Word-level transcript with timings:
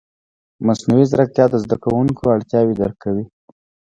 مصنوعي 0.65 1.05
ځیرکتیا 1.09 1.45
د 1.49 1.55
زده 1.63 1.77
کوونکو 1.83 2.23
اړتیاوې 2.35 2.73
درک 2.79 2.97
کوي. 3.03 3.25